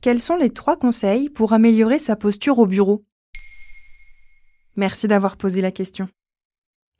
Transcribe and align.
Quels 0.00 0.20
sont 0.20 0.36
les 0.36 0.50
trois 0.50 0.76
conseils 0.76 1.28
pour 1.28 1.52
améliorer 1.52 1.98
sa 1.98 2.16
posture 2.16 2.58
au 2.58 2.66
bureau? 2.66 3.04
Merci 4.76 5.06
d'avoir 5.06 5.36
posé 5.36 5.60
la 5.60 5.70
question. 5.70 6.08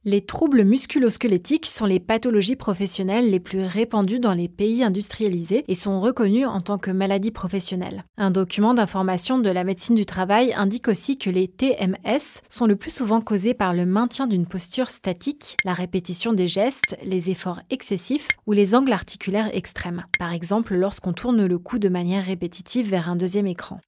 Les 0.04 0.20
troubles 0.20 0.64
musculosquelettiques 0.64 1.66
sont 1.66 1.86
les 1.86 2.00
pathologies 2.00 2.56
professionnelles 2.56 3.30
les 3.30 3.38
plus 3.38 3.64
répandues 3.64 4.18
dans 4.18 4.34
les 4.34 4.48
pays 4.48 4.82
industrialisés 4.82 5.62
et 5.68 5.76
sont 5.76 6.00
reconnues 6.00 6.44
en 6.44 6.60
tant 6.60 6.76
que 6.76 6.90
maladies 6.90 7.30
professionnelles. 7.30 8.02
Un 8.16 8.32
document 8.32 8.74
d'information 8.74 9.38
de 9.38 9.48
la 9.48 9.62
médecine 9.62 9.94
du 9.94 10.04
travail 10.04 10.54
indique 10.54 10.88
aussi 10.88 11.18
que 11.18 11.30
les 11.30 11.46
TMS 11.46 12.42
sont 12.48 12.64
le 12.64 12.74
plus 12.74 12.90
souvent 12.90 13.20
causés 13.20 13.54
par 13.54 13.74
le 13.74 13.86
maintien 13.86 14.26
d'une 14.26 14.46
posture 14.46 14.88
statique, 14.88 15.56
la 15.64 15.72
répétition 15.72 16.32
des 16.32 16.48
gestes, 16.48 16.96
les 17.04 17.30
efforts 17.30 17.60
excessifs 17.70 18.26
ou 18.48 18.52
les 18.52 18.74
angles 18.74 18.92
articulaires 18.92 19.50
extrêmes, 19.52 20.04
par 20.18 20.32
exemple 20.32 20.74
lorsqu'on 20.74 21.12
tourne 21.12 21.46
le 21.46 21.58
cou 21.60 21.78
de 21.78 21.88
manière 21.88 22.24
répétitive 22.24 22.90
vers 22.90 23.08
un 23.08 23.14
deuxième 23.14 23.46
écran. 23.46 23.78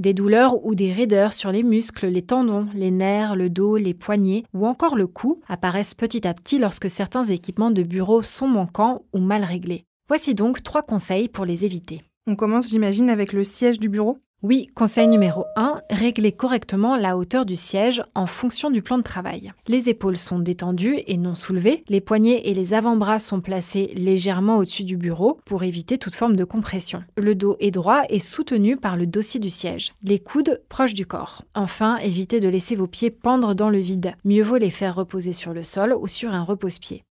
Des 0.00 0.14
douleurs 0.14 0.64
ou 0.64 0.74
des 0.74 0.94
raideurs 0.94 1.34
sur 1.34 1.52
les 1.52 1.62
muscles, 1.62 2.06
les 2.06 2.22
tendons, 2.22 2.66
les 2.72 2.90
nerfs, 2.90 3.36
le 3.36 3.50
dos, 3.50 3.76
les 3.76 3.92
poignets 3.92 4.44
ou 4.54 4.66
encore 4.66 4.96
le 4.96 5.06
cou 5.06 5.42
apparaissent 5.46 5.92
petit 5.92 6.26
à 6.26 6.32
petit 6.32 6.58
lorsque 6.58 6.88
certains 6.88 7.24
équipements 7.24 7.70
de 7.70 7.82
bureau 7.82 8.22
sont 8.22 8.48
manquants 8.48 9.02
ou 9.12 9.18
mal 9.18 9.44
réglés. 9.44 9.84
Voici 10.08 10.34
donc 10.34 10.62
trois 10.62 10.80
conseils 10.80 11.28
pour 11.28 11.44
les 11.44 11.66
éviter. 11.66 12.00
On 12.26 12.36
commence, 12.36 12.68
j'imagine, 12.68 13.10
avec 13.10 13.32
le 13.32 13.44
siège 13.44 13.80
du 13.80 13.88
bureau? 13.88 14.18
Oui, 14.42 14.66
conseil 14.74 15.06
numéro 15.06 15.44
1, 15.56 15.82
régler 15.90 16.32
correctement 16.32 16.96
la 16.96 17.18
hauteur 17.18 17.44
du 17.44 17.56
siège 17.56 18.02
en 18.14 18.24
fonction 18.24 18.70
du 18.70 18.80
plan 18.80 18.96
de 18.96 19.02
travail. 19.02 19.52
Les 19.68 19.90
épaules 19.90 20.16
sont 20.16 20.38
détendues 20.38 20.98
et 21.06 21.18
non 21.18 21.34
soulevées, 21.34 21.84
les 21.88 22.00
poignets 22.00 22.48
et 22.48 22.54
les 22.54 22.72
avant-bras 22.72 23.18
sont 23.18 23.42
placés 23.42 23.92
légèrement 23.96 24.56
au-dessus 24.56 24.84
du 24.84 24.96
bureau 24.96 25.38
pour 25.44 25.62
éviter 25.62 25.98
toute 25.98 26.14
forme 26.14 26.36
de 26.36 26.44
compression. 26.44 27.04
Le 27.18 27.34
dos 27.34 27.56
est 27.60 27.70
droit 27.70 28.02
et 28.08 28.18
soutenu 28.18 28.78
par 28.78 28.96
le 28.96 29.06
dossier 29.06 29.40
du 29.40 29.50
siège, 29.50 29.92
les 30.02 30.18
coudes 30.18 30.62
proches 30.70 30.94
du 30.94 31.04
corps. 31.04 31.42
Enfin, 31.54 31.98
évitez 31.98 32.40
de 32.40 32.48
laisser 32.48 32.76
vos 32.76 32.86
pieds 32.86 33.10
pendre 33.10 33.54
dans 33.54 33.68
le 33.70 33.78
vide. 33.78 34.14
Mieux 34.24 34.42
vaut 34.42 34.56
les 34.56 34.70
faire 34.70 34.94
reposer 34.94 35.34
sur 35.34 35.52
le 35.52 35.64
sol 35.64 35.94
ou 36.00 36.06
sur 36.06 36.34
un 36.34 36.44
repose-pied. 36.44 37.02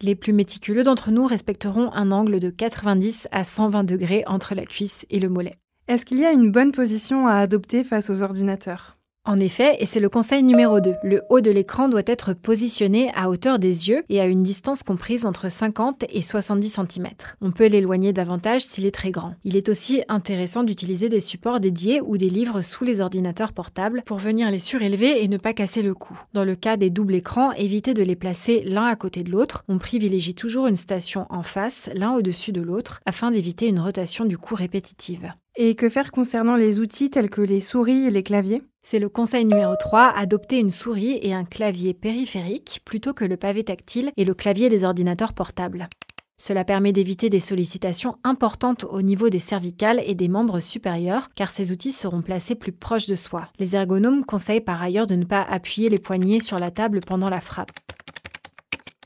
Les 0.00 0.14
plus 0.14 0.32
méticuleux 0.32 0.84
d'entre 0.84 1.10
nous 1.10 1.26
respecteront 1.26 1.92
un 1.92 2.12
angle 2.12 2.38
de 2.38 2.50
90 2.50 3.26
à 3.32 3.42
120 3.42 3.82
degrés 3.82 4.22
entre 4.26 4.54
la 4.54 4.64
cuisse 4.64 5.04
et 5.10 5.18
le 5.18 5.28
mollet. 5.28 5.54
Est-ce 5.88 6.06
qu'il 6.06 6.18
y 6.18 6.24
a 6.26 6.32
une 6.32 6.52
bonne 6.52 6.70
position 6.70 7.26
à 7.26 7.36
adopter 7.36 7.82
face 7.82 8.10
aux 8.10 8.22
ordinateurs? 8.22 8.97
En 9.28 9.40
effet, 9.40 9.76
et 9.78 9.84
c'est 9.84 10.00
le 10.00 10.08
conseil 10.08 10.42
numéro 10.42 10.80
2, 10.80 10.94
le 11.02 11.20
haut 11.28 11.42
de 11.42 11.50
l'écran 11.50 11.90
doit 11.90 12.00
être 12.06 12.32
positionné 12.32 13.12
à 13.14 13.28
hauteur 13.28 13.58
des 13.58 13.90
yeux 13.90 14.02
et 14.08 14.22
à 14.22 14.24
une 14.24 14.42
distance 14.42 14.82
comprise 14.82 15.26
entre 15.26 15.50
50 15.50 16.06
et 16.08 16.22
70 16.22 16.70
cm. 16.70 17.08
On 17.42 17.50
peut 17.50 17.66
l'éloigner 17.66 18.14
davantage 18.14 18.62
s'il 18.62 18.86
est 18.86 18.90
très 18.90 19.10
grand. 19.10 19.34
Il 19.44 19.54
est 19.54 19.68
aussi 19.68 20.02
intéressant 20.08 20.64
d'utiliser 20.64 21.10
des 21.10 21.20
supports 21.20 21.60
dédiés 21.60 22.00
ou 22.00 22.16
des 22.16 22.30
livres 22.30 22.62
sous 22.62 22.84
les 22.84 23.02
ordinateurs 23.02 23.52
portables 23.52 24.02
pour 24.06 24.16
venir 24.16 24.50
les 24.50 24.58
surélever 24.58 25.22
et 25.22 25.28
ne 25.28 25.36
pas 25.36 25.52
casser 25.52 25.82
le 25.82 25.92
cou. 25.92 26.18
Dans 26.32 26.44
le 26.44 26.56
cas 26.56 26.78
des 26.78 26.88
doubles 26.88 27.16
écrans, 27.16 27.52
évitez 27.52 27.92
de 27.92 28.02
les 28.02 28.16
placer 28.16 28.62
l'un 28.64 28.86
à 28.86 28.96
côté 28.96 29.24
de 29.24 29.30
l'autre. 29.30 29.62
On 29.68 29.76
privilégie 29.76 30.34
toujours 30.34 30.68
une 30.68 30.76
station 30.76 31.26
en 31.28 31.42
face, 31.42 31.90
l'un 31.94 32.12
au-dessus 32.12 32.52
de 32.52 32.62
l'autre, 32.62 33.00
afin 33.04 33.30
d'éviter 33.30 33.66
une 33.66 33.80
rotation 33.80 34.24
du 34.24 34.38
cou 34.38 34.54
répétitive. 34.54 35.34
Et 35.60 35.74
que 35.74 35.88
faire 35.88 36.12
concernant 36.12 36.54
les 36.54 36.78
outils 36.78 37.10
tels 37.10 37.30
que 37.30 37.40
les 37.40 37.60
souris 37.60 38.06
et 38.06 38.10
les 38.10 38.22
claviers? 38.22 38.62
C'est 38.80 39.00
le 39.00 39.08
conseil 39.08 39.44
numéro 39.44 39.74
3, 39.74 40.12
adopter 40.16 40.60
une 40.60 40.70
souris 40.70 41.18
et 41.20 41.34
un 41.34 41.42
clavier 41.42 41.94
périphérique 41.94 42.80
plutôt 42.84 43.12
que 43.12 43.24
le 43.24 43.36
pavé 43.36 43.64
tactile 43.64 44.12
et 44.16 44.24
le 44.24 44.34
clavier 44.34 44.68
des 44.68 44.84
ordinateurs 44.84 45.32
portables. 45.32 45.88
Cela 46.36 46.64
permet 46.64 46.92
d'éviter 46.92 47.28
des 47.28 47.40
sollicitations 47.40 48.18
importantes 48.22 48.84
au 48.88 49.02
niveau 49.02 49.30
des 49.30 49.40
cervicales 49.40 50.00
et 50.06 50.14
des 50.14 50.28
membres 50.28 50.60
supérieurs, 50.60 51.28
car 51.34 51.50
ces 51.50 51.72
outils 51.72 51.90
seront 51.90 52.22
placés 52.22 52.54
plus 52.54 52.70
proches 52.70 53.08
de 53.08 53.16
soi. 53.16 53.48
Les 53.58 53.74
ergonomes 53.74 54.24
conseillent 54.24 54.60
par 54.60 54.80
ailleurs 54.80 55.08
de 55.08 55.16
ne 55.16 55.24
pas 55.24 55.42
appuyer 55.42 55.88
les 55.88 55.98
poignets 55.98 56.38
sur 56.38 56.60
la 56.60 56.70
table 56.70 57.00
pendant 57.04 57.30
la 57.30 57.40
frappe. 57.40 57.72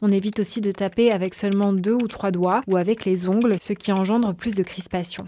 On 0.02 0.12
évite 0.12 0.40
aussi 0.40 0.60
de 0.60 0.70
taper 0.70 1.12
avec 1.12 1.32
seulement 1.32 1.72
deux 1.72 1.94
ou 1.94 2.08
trois 2.08 2.30
doigts 2.30 2.62
ou 2.66 2.76
avec 2.76 3.06
les 3.06 3.26
ongles, 3.26 3.56
ce 3.58 3.72
qui 3.72 3.90
engendre 3.90 4.34
plus 4.34 4.54
de 4.54 4.62
crispation. 4.62 5.24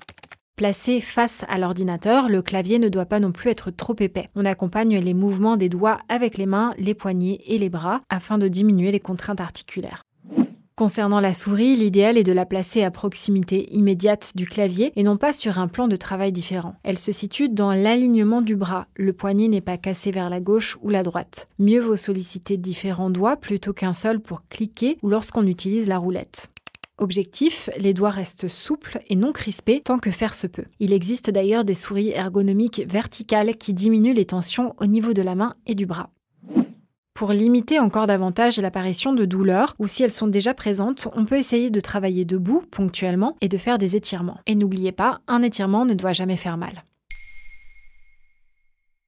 Placé 0.56 1.00
face 1.00 1.44
à 1.48 1.58
l'ordinateur, 1.58 2.28
le 2.28 2.40
clavier 2.40 2.78
ne 2.78 2.88
doit 2.88 3.06
pas 3.06 3.18
non 3.18 3.32
plus 3.32 3.50
être 3.50 3.72
trop 3.72 3.96
épais. 3.98 4.26
On 4.36 4.44
accompagne 4.44 5.00
les 5.00 5.12
mouvements 5.12 5.56
des 5.56 5.68
doigts 5.68 5.98
avec 6.08 6.38
les 6.38 6.46
mains, 6.46 6.72
les 6.78 6.94
poignets 6.94 7.40
et 7.46 7.58
les 7.58 7.68
bras 7.68 8.02
afin 8.08 8.38
de 8.38 8.46
diminuer 8.46 8.92
les 8.92 9.00
contraintes 9.00 9.40
articulaires. 9.40 10.04
Concernant 10.76 11.18
la 11.18 11.34
souris, 11.34 11.74
l'idéal 11.74 12.18
est 12.18 12.22
de 12.22 12.32
la 12.32 12.46
placer 12.46 12.84
à 12.84 12.92
proximité 12.92 13.68
immédiate 13.74 14.32
du 14.36 14.46
clavier 14.46 14.92
et 14.94 15.02
non 15.02 15.16
pas 15.16 15.32
sur 15.32 15.58
un 15.58 15.66
plan 15.66 15.88
de 15.88 15.96
travail 15.96 16.30
différent. 16.30 16.76
Elle 16.84 16.98
se 16.98 17.10
situe 17.10 17.48
dans 17.48 17.72
l'alignement 17.72 18.40
du 18.40 18.54
bras. 18.54 18.86
Le 18.94 19.12
poignet 19.12 19.48
n'est 19.48 19.60
pas 19.60 19.76
cassé 19.76 20.12
vers 20.12 20.30
la 20.30 20.38
gauche 20.38 20.78
ou 20.82 20.88
la 20.88 21.02
droite. 21.02 21.48
Mieux 21.58 21.80
vaut 21.80 21.96
solliciter 21.96 22.56
différents 22.56 23.10
doigts 23.10 23.36
plutôt 23.36 23.72
qu'un 23.72 23.92
seul 23.92 24.20
pour 24.20 24.46
cliquer 24.48 24.98
ou 25.02 25.10
lorsqu'on 25.10 25.48
utilise 25.48 25.88
la 25.88 25.98
roulette. 25.98 26.48
Objectif, 26.96 27.70
les 27.76 27.92
doigts 27.92 28.10
restent 28.10 28.46
souples 28.46 29.00
et 29.08 29.16
non 29.16 29.32
crispés 29.32 29.82
tant 29.84 29.98
que 29.98 30.12
faire 30.12 30.32
se 30.32 30.46
peut. 30.46 30.66
Il 30.78 30.92
existe 30.92 31.28
d'ailleurs 31.28 31.64
des 31.64 31.74
souris 31.74 32.10
ergonomiques 32.10 32.84
verticales 32.88 33.56
qui 33.56 33.74
diminuent 33.74 34.14
les 34.14 34.26
tensions 34.26 34.76
au 34.78 34.86
niveau 34.86 35.12
de 35.12 35.22
la 35.22 35.34
main 35.34 35.56
et 35.66 35.74
du 35.74 35.86
bras. 35.86 36.10
Pour 37.14 37.32
limiter 37.32 37.78
encore 37.80 38.06
davantage 38.06 38.58
l'apparition 38.58 39.12
de 39.12 39.24
douleurs, 39.24 39.74
ou 39.78 39.86
si 39.86 40.02
elles 40.02 40.12
sont 40.12 40.26
déjà 40.28 40.54
présentes, 40.54 41.08
on 41.14 41.24
peut 41.24 41.38
essayer 41.38 41.70
de 41.70 41.80
travailler 41.80 42.24
debout 42.24 42.62
ponctuellement 42.70 43.36
et 43.40 43.48
de 43.48 43.58
faire 43.58 43.78
des 43.78 43.96
étirements. 43.96 44.40
Et 44.46 44.54
n'oubliez 44.54 44.92
pas, 44.92 45.20
un 45.26 45.42
étirement 45.42 45.84
ne 45.84 45.94
doit 45.94 46.12
jamais 46.12 46.36
faire 46.36 46.56
mal. 46.56 46.82